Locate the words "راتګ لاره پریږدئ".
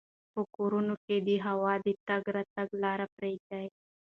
2.35-3.67